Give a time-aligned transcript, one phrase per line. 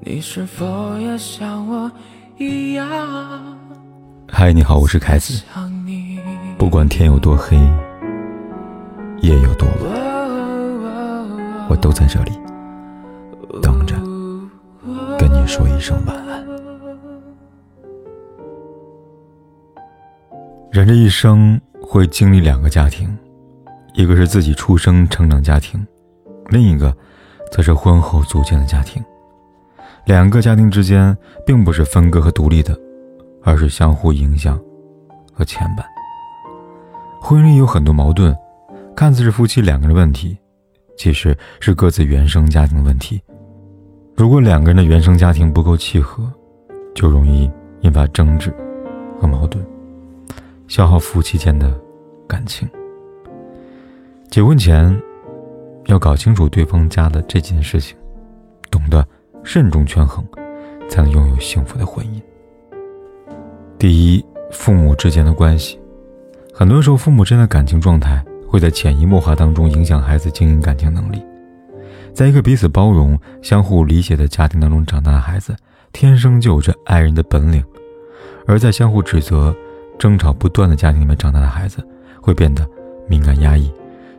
[0.00, 1.90] 你是否也像我
[2.36, 2.86] 一样？
[4.28, 5.42] 嗨，你好，我是凯子。
[6.56, 7.56] 不管天有多黑，
[9.20, 12.32] 夜有多晚，我都在这里
[13.60, 13.96] 等着
[15.18, 16.46] 跟你说一声晚安。
[20.70, 23.16] 人这一生会经历两个家庭，
[23.94, 25.84] 一个是自己出生成长家庭，
[26.50, 26.96] 另一个
[27.50, 29.02] 则是婚后组建的家庭。
[30.08, 31.14] 两个家庭之间
[31.44, 32.74] 并不是分割和独立的，
[33.42, 34.58] 而是相互影响
[35.34, 35.84] 和牵绊。
[37.20, 38.34] 婚姻里有很多矛盾，
[38.96, 40.38] 看似是夫妻两个人问题，
[40.96, 43.22] 其实是各自原生家庭的问题。
[44.16, 46.32] 如果两个人的原生家庭不够契合，
[46.94, 47.50] 就容易
[47.82, 48.50] 引发争执
[49.20, 49.62] 和矛盾，
[50.68, 51.78] 消耗夫妻间的
[52.26, 52.66] 感情。
[54.30, 54.98] 结婚前
[55.84, 57.94] 要搞清楚对方家的这件事情，
[58.70, 59.06] 懂得。
[59.42, 60.24] 慎重权衡，
[60.88, 62.20] 才能拥有幸福的婚姻。
[63.78, 65.78] 第一，父母之间的关系，
[66.52, 71.22] 很多时候父母之间的感情状态会在潜移默化当中影响孩子经营感情能力。
[72.12, 75.54] 在一个彼此包容、相互理解的家庭当中长大的孩子，
[75.92, 77.62] 天生就有着爱人的本领；
[78.46, 79.54] 而在相互指责、
[79.98, 81.78] 争吵不断的家庭里面长大的孩子，
[82.20, 82.66] 会变得
[83.06, 83.72] 敏感压抑，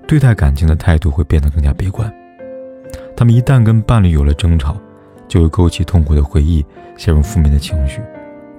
[0.07, 2.09] 对待感情的态度会变得更加悲观。
[3.17, 4.77] 他们一旦跟伴侣有了争吵，
[5.29, 6.65] 就会勾起痛苦的回忆，
[6.97, 8.01] 陷入负面的情绪，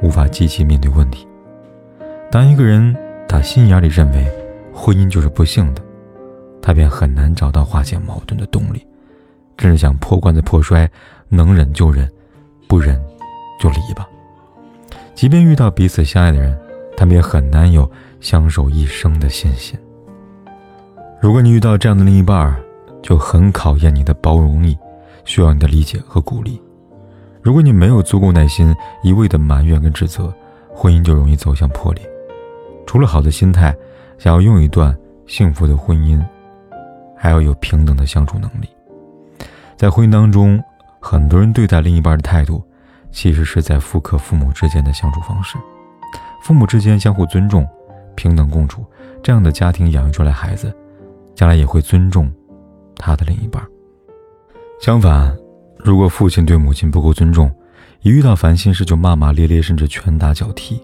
[0.00, 1.26] 无法积极面对问题。
[2.30, 2.96] 当一个人
[3.28, 4.26] 打心眼里认为
[4.72, 5.82] 婚姻就是不幸的，
[6.62, 8.86] 他便很难找到化解矛盾的动力，
[9.58, 10.88] 甚至想破罐子破摔，
[11.28, 12.08] 能忍就忍，
[12.68, 12.98] 不忍
[13.60, 14.08] 就离吧。
[15.14, 16.56] 即便遇到彼此相爱的人，
[16.96, 19.78] 他们也很难有相守一生的信心。
[21.20, 22.56] 如果你遇到这样的另一半，
[23.02, 24.78] 就很考验你的包容力。
[25.30, 26.60] 需要你的理解和鼓励。
[27.40, 30.34] 如果你没有足够耐心，一味的埋怨跟指责，
[30.74, 32.04] 婚姻就容易走向破裂。
[32.84, 33.72] 除了好的心态，
[34.18, 34.92] 想要拥有一段
[35.28, 36.20] 幸福的婚姻，
[37.16, 38.68] 还要有平等的相处能力。
[39.76, 40.60] 在婚姻当中，
[40.98, 42.60] 很多人对待另一半的态度，
[43.12, 45.56] 其实是在复刻父母之间的相处方式。
[46.42, 47.64] 父母之间相互尊重、
[48.16, 48.84] 平等共处，
[49.22, 50.76] 这样的家庭养育出来孩子，
[51.36, 52.28] 将来也会尊重
[52.96, 53.62] 他的另一半。
[54.80, 55.36] 相反，
[55.76, 57.54] 如果父亲对母亲不够尊重，
[58.00, 60.80] 一遇到烦心事就骂骂咧咧，甚至拳打脚踢，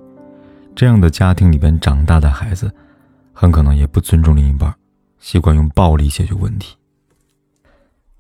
[0.75, 2.71] 这样的家庭里边长大的孩子，
[3.33, 4.71] 很可能也不尊重另一半，
[5.19, 6.77] 习惯用暴力解决问题。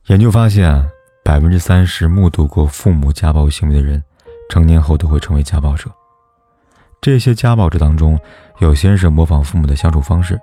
[0.06, 0.82] 研究发现，
[1.22, 4.02] 百分之三十目睹过父母家暴行为的人，
[4.48, 5.90] 成年后都会成为家暴者。
[7.02, 8.18] 这些家暴者当中，
[8.60, 10.40] 有些人是模仿父母的相处方式，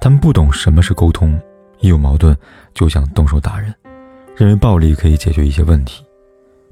[0.00, 1.38] 他们不懂什么是沟通，
[1.80, 2.34] 一有矛盾
[2.72, 3.74] 就想动手打人。
[4.40, 6.02] 认为暴力可以解决一些问题，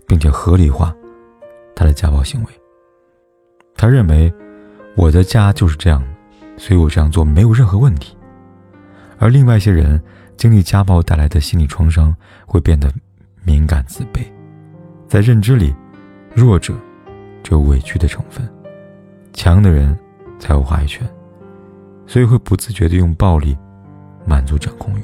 [0.07, 0.91] 并且合理化
[1.77, 2.49] 他的家暴行为。
[3.77, 4.33] 他认为
[4.97, 6.03] 我的家就是这样，
[6.57, 8.17] 所以我这样做没有任何问题。
[9.19, 10.03] 而另外一些人
[10.35, 12.91] 经历家暴带来的心理创伤，会变得
[13.45, 14.23] 敏感自卑，
[15.07, 15.75] 在认知里，
[16.35, 16.73] 弱者
[17.43, 18.49] 只有委屈的成分，
[19.35, 19.95] 强的人
[20.39, 21.07] 才有话语权，
[22.07, 23.55] 所以会不自觉地用暴力
[24.25, 25.03] 满足掌控欲，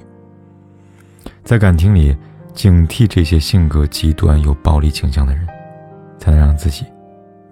[1.42, 2.16] 在感情里。
[2.54, 5.44] 警惕这些性格极端、有暴力倾向的人，
[6.19, 6.87] 才能让自己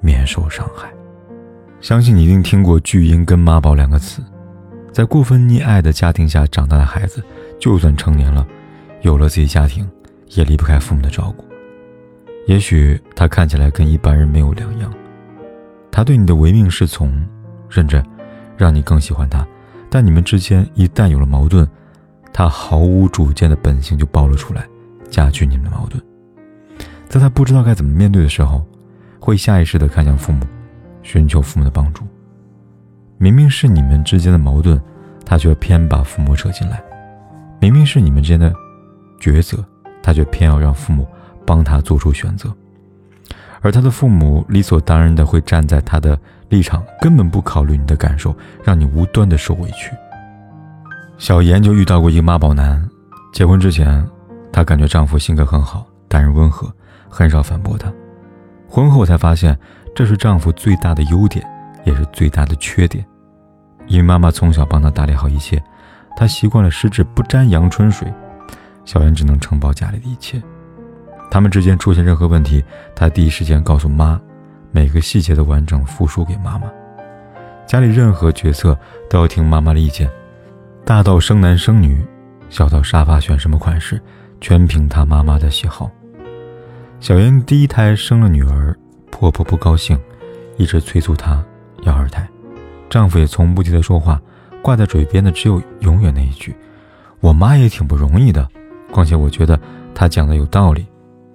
[0.00, 0.88] 免受伤害。
[1.80, 4.22] 相信你一定听过“巨婴”跟“妈宝”两个词，
[4.92, 7.20] 在过分溺爱的家庭下长大的孩子，
[7.58, 8.46] 就算成年了，
[9.00, 9.86] 有了自己家庭，
[10.28, 11.44] 也离不开父母的照顾。
[12.46, 14.92] 也许他看起来跟一般人没有两样，
[15.91, 17.20] 他对你的唯命是从，
[17.68, 18.00] 甚至
[18.56, 19.44] 让你更喜欢他。
[19.91, 21.68] 但你们之间一旦有了矛盾，
[22.32, 24.64] 他毫无主见的本性就暴露出来。
[25.12, 26.02] 加剧你们的矛盾，
[27.06, 28.66] 在他不知道该怎么面对的时候，
[29.20, 30.40] 会下意识的看向父母，
[31.02, 32.02] 寻求父母的帮助。
[33.18, 34.80] 明明是你们之间的矛盾，
[35.26, 36.78] 他却偏把父母扯进来；
[37.60, 38.50] 明明是你们之间的
[39.20, 39.62] 抉择，
[40.02, 41.06] 他却偏要让父母
[41.44, 42.50] 帮他做出选择。
[43.60, 46.18] 而他的父母理所当然的会站在他的
[46.48, 48.34] 立场，根本不考虑你的感受，
[48.65, 49.91] 让你无端的受委屈。
[51.18, 52.88] 小妍就遇到过一个妈宝男，
[53.34, 54.03] 结婚之前。
[54.53, 56.71] 她感觉丈夫性格很好，待人温和，
[57.09, 57.91] 很少反驳她。
[58.69, 59.59] 婚后才发现，
[59.95, 61.45] 这是丈夫最大的优点，
[61.84, 63.04] 也是最大的缺点。
[63.87, 65.63] 因为妈妈从小帮她打理好一切，
[66.16, 68.13] 她习惯了十指不沾阳春水，
[68.84, 70.41] 小妍只能承包家里的一切。
[71.31, 72.63] 他们之间出现任何问题，
[72.95, 74.21] 她第一时间告诉妈，
[74.71, 76.71] 每个细节都完整复述给妈妈。
[77.66, 78.78] 家里任何决策
[79.09, 80.10] 都要听妈妈的意见，
[80.84, 82.04] 大到生男生女，
[82.51, 84.01] 小到沙发选什么款式。
[84.42, 85.89] 全凭他妈妈的喜好。
[86.98, 88.77] 小妍第一胎生了女儿，
[89.09, 89.97] 婆婆不高兴，
[90.56, 91.42] 一直催促她
[91.84, 92.28] 要二胎。
[92.91, 94.21] 丈夫也从不替她说话，
[94.60, 96.54] 挂在嘴边的只有永远那一句
[97.21, 98.47] ：“我妈也挺不容易的，
[98.91, 99.59] 况且我觉得
[99.94, 100.84] 她讲的有道理，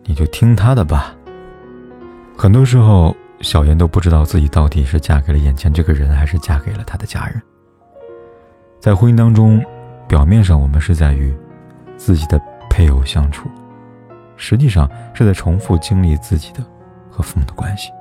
[0.04, 1.16] 你就听她的吧。
[2.38, 7.42] ”很多时候，小妍都不知道自己到底是嫁给了眼前这个人，还是嫁给了他的家人。
[8.82, 9.64] 在婚姻当中，
[10.10, 11.34] 表面上我们是在与
[11.96, 12.40] 自己的
[12.78, 13.50] 配偶相处，
[14.36, 16.64] 实际上是在重复经历自己的
[17.10, 17.92] 和父母的关系。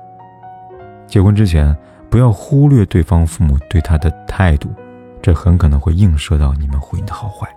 [1.07, 1.75] 结婚之前，
[2.11, 4.69] 不要忽略对方父母对他的态度，
[5.19, 7.49] 这很可能会映射到你们婚姻的好坏。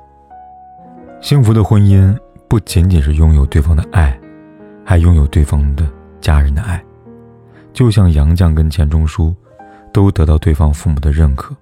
[1.21, 2.17] 幸福的婚姻
[2.49, 4.19] 不仅仅是拥有对方的爱，
[4.83, 5.87] 还拥有对方的
[6.23, 6.83] 家人的爱，
[7.75, 9.37] 就像杨绛跟钱钟书，
[9.93, 11.55] 都得到对方父母的认可，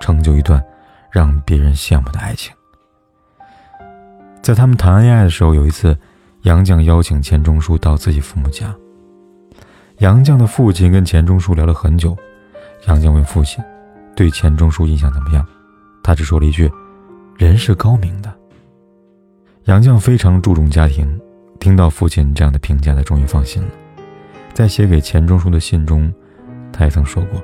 [0.00, 0.60] 成就一段。
[1.08, 2.52] 让别人羡慕的爱情。
[4.42, 5.96] 在他们谈恋爱的时候，有一次，
[6.42, 8.74] 杨绛邀请钱钟书到自己父母家。
[9.98, 12.16] 杨绛的父亲跟钱钟书聊了很久。
[12.88, 13.62] 杨绛问父亲
[14.16, 15.46] ：“对钱钟书印象怎么样？”
[16.02, 16.68] 他只说了一句
[17.38, 18.34] ：“人是高明的。”
[19.66, 21.20] 杨绛非常注重家庭，
[21.60, 23.68] 听到父亲这样的评价，他终于放心了。
[24.52, 26.12] 在写给钱钟书的信中，
[26.72, 27.40] 他也曾说过：“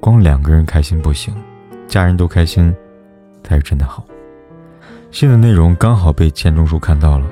[0.00, 1.32] 光两个人开心不行。”
[1.86, 2.74] 家人都开心，
[3.44, 4.04] 才是真的好。
[5.12, 7.26] 信的内容刚好被钱钟书看到了，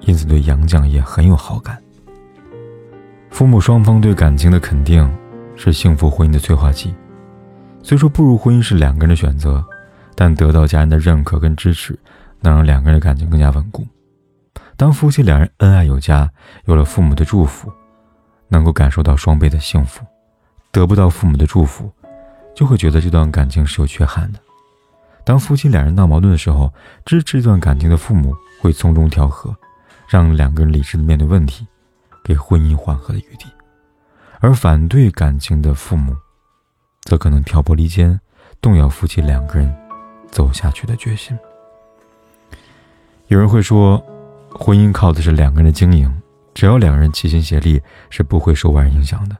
[0.00, 1.82] 因此对杨绛也很有好感。
[3.30, 5.10] 父母双方对感情的肯定，
[5.56, 6.94] 是幸福婚姻的催化剂。
[7.82, 9.64] 虽说步入婚姻是两个人的选择，
[10.14, 11.98] 但得到家人的认可跟支持，
[12.40, 13.86] 能让两个人的感情更加稳固。
[14.76, 16.30] 当夫妻两人恩爱有加，
[16.66, 17.72] 有了父母的祝福，
[18.48, 20.02] 能够感受到双倍的幸福；
[20.70, 21.90] 得不到父母的祝福，
[22.54, 24.38] 就会觉得这段感情是有缺憾的。
[25.26, 26.72] 当夫妻两人闹矛盾的时候，
[27.04, 29.52] 支持这段感情的父母会从中调和，
[30.08, 31.66] 让两个人理智的面对问题，
[32.24, 33.48] 给婚姻缓和的余地；
[34.38, 36.14] 而反对感情的父母，
[37.02, 38.20] 则可能挑拨离间，
[38.62, 39.74] 动摇夫妻两个人
[40.30, 41.36] 走下去的决心。
[43.26, 44.00] 有人会说，
[44.52, 46.22] 婚姻靠的是两个人的经营，
[46.54, 49.36] 只要两个人齐心协力，是不会受外人影响的。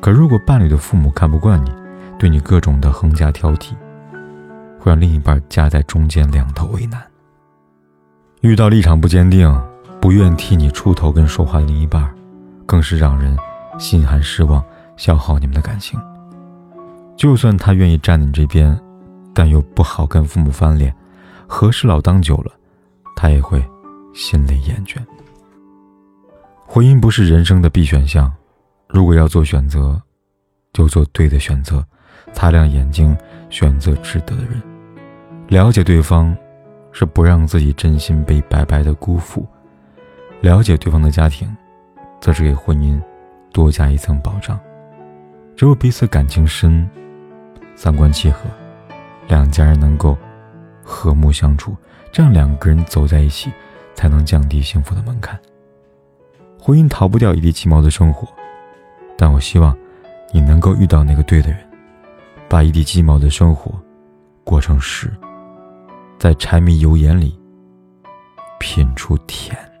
[0.00, 1.72] 可如果伴侣的父母看不惯你，
[2.16, 3.72] 对你各种的横加挑剔，
[4.84, 7.02] 会让另一半夹在中间，两头为难。
[8.42, 9.50] 遇到立场不坚定、
[9.98, 12.14] 不愿替你出头跟说话的另一半，
[12.66, 13.34] 更是让人
[13.78, 14.62] 心寒失望，
[14.98, 15.98] 消耗你们的感情。
[17.16, 18.78] 就算他愿意站你这边，
[19.32, 20.94] 但又不好跟父母翻脸，
[21.46, 22.52] 和事佬当久了，
[23.16, 23.64] 他也会
[24.12, 24.98] 心累厌倦。
[26.66, 28.30] 婚姻不是人生的必选项，
[28.86, 29.98] 如果要做选择，
[30.74, 31.82] 就做对的选择。
[32.34, 33.16] 擦亮眼睛，
[33.48, 34.60] 选择值得的人。
[35.54, 36.36] 了解对方，
[36.90, 39.46] 是不让自己真心被白白的辜负。
[40.40, 41.48] 了解对方的家庭，
[42.20, 43.00] 则是给婚姻
[43.52, 44.58] 多加一层保障。
[45.54, 46.90] 只有彼此感情深，
[47.76, 48.50] 三观契合，
[49.28, 50.18] 两家人能够
[50.82, 51.76] 和睦相处，
[52.10, 53.48] 这样两个人走在一起，
[53.94, 55.38] 才能降低幸福的门槛。
[56.60, 58.26] 婚姻逃不掉一地鸡毛的生活，
[59.16, 59.72] 但我希望
[60.32, 61.60] 你能够遇到那个对的人。
[62.48, 63.72] 把一地鸡毛的生活
[64.42, 65.08] 过成诗，
[66.24, 67.38] 在柴米油盐里
[68.58, 69.73] 品出甜。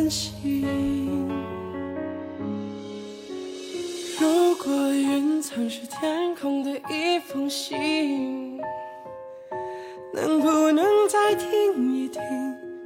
[0.00, 1.28] 安心。
[4.18, 8.58] 如果云层是天空的一封信，
[10.14, 12.22] 能不能再听一听，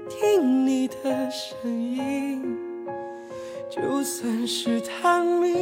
[0.09, 2.59] 听你的声音？
[3.71, 5.55] 就算是探秘，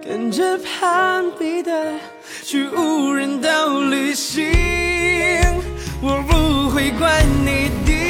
[0.00, 1.98] 跟着攀比的，
[2.44, 4.46] 去无人岛旅行，
[6.00, 8.01] 我不会怪你的。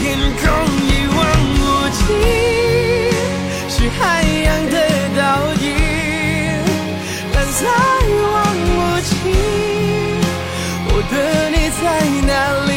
[0.00, 0.42] 天空
[0.88, 1.18] 一望
[1.60, 2.00] 无际，
[3.68, 4.74] 是海洋的
[5.14, 5.20] 倒
[5.60, 5.64] 影，
[7.34, 7.58] 蓝色
[8.08, 9.12] 一望无际
[10.88, 11.14] 我的
[11.50, 11.84] 你在
[12.26, 12.30] 哪
[12.66, 12.72] 里。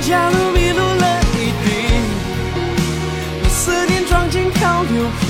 [0.00, 1.66] 假如迷路了一地，
[3.42, 5.28] 把思念装进漂流瓶，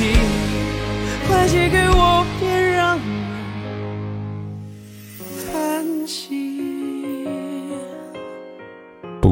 [1.27, 2.74] 快寄给我，别人